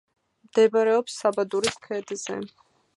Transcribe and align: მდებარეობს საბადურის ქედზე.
მდებარეობს 0.47 1.19
საბადურის 1.21 1.81
ქედზე. 1.87 2.45